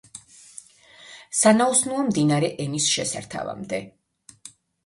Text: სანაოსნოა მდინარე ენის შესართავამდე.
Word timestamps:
სანაოსნოა 1.41 2.07
მდინარე 2.07 2.51
ენის 2.65 2.91
შესართავამდე. 2.97 3.83